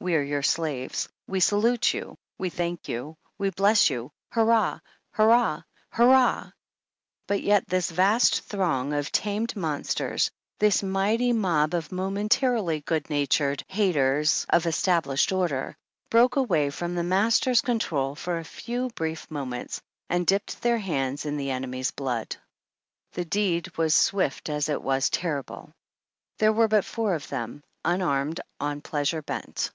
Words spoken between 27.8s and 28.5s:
unarmed,